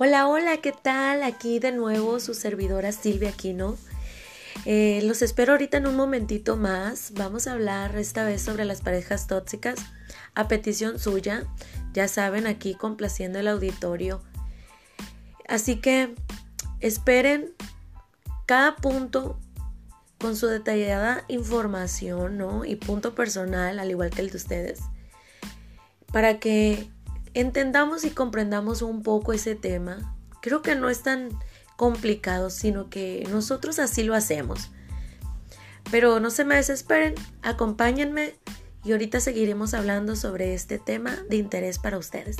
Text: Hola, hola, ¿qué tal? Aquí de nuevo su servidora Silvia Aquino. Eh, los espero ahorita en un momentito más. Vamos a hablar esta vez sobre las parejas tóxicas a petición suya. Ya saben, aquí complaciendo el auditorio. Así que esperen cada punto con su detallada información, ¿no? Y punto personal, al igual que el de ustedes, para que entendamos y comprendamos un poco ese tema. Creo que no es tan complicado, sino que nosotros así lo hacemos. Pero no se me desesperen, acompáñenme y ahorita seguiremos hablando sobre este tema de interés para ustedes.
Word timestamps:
Hola, 0.00 0.28
hola, 0.28 0.58
¿qué 0.58 0.70
tal? 0.70 1.24
Aquí 1.24 1.58
de 1.58 1.72
nuevo 1.72 2.20
su 2.20 2.32
servidora 2.32 2.92
Silvia 2.92 3.30
Aquino. 3.30 3.76
Eh, 4.64 5.00
los 5.02 5.22
espero 5.22 5.50
ahorita 5.50 5.78
en 5.78 5.88
un 5.88 5.96
momentito 5.96 6.56
más. 6.56 7.14
Vamos 7.14 7.48
a 7.48 7.54
hablar 7.54 7.96
esta 7.96 8.24
vez 8.24 8.40
sobre 8.40 8.64
las 8.64 8.80
parejas 8.80 9.26
tóxicas 9.26 9.80
a 10.36 10.46
petición 10.46 11.00
suya. 11.00 11.48
Ya 11.94 12.06
saben, 12.06 12.46
aquí 12.46 12.76
complaciendo 12.76 13.40
el 13.40 13.48
auditorio. 13.48 14.22
Así 15.48 15.80
que 15.80 16.14
esperen 16.78 17.52
cada 18.46 18.76
punto 18.76 19.40
con 20.20 20.36
su 20.36 20.46
detallada 20.46 21.24
información, 21.26 22.38
¿no? 22.38 22.64
Y 22.64 22.76
punto 22.76 23.16
personal, 23.16 23.80
al 23.80 23.90
igual 23.90 24.10
que 24.10 24.20
el 24.20 24.30
de 24.30 24.36
ustedes, 24.36 24.78
para 26.12 26.38
que 26.38 26.88
entendamos 27.40 28.04
y 28.04 28.10
comprendamos 28.10 28.82
un 28.82 29.02
poco 29.02 29.32
ese 29.32 29.54
tema. 29.54 30.16
Creo 30.42 30.60
que 30.60 30.74
no 30.74 30.88
es 30.88 31.02
tan 31.02 31.30
complicado, 31.76 32.50
sino 32.50 32.90
que 32.90 33.26
nosotros 33.30 33.78
así 33.78 34.02
lo 34.02 34.14
hacemos. 34.14 34.70
Pero 35.90 36.18
no 36.18 36.30
se 36.30 36.44
me 36.44 36.56
desesperen, 36.56 37.14
acompáñenme 37.42 38.34
y 38.84 38.92
ahorita 38.92 39.20
seguiremos 39.20 39.74
hablando 39.74 40.16
sobre 40.16 40.54
este 40.54 40.78
tema 40.78 41.16
de 41.28 41.36
interés 41.36 41.78
para 41.78 41.98
ustedes. 41.98 42.36